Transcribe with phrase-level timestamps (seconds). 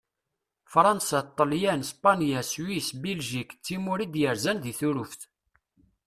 [0.71, 5.21] Fṛansa, Ṭelyan, Spanya, Swis, Biljik d timura i d-yerzan di Turuft.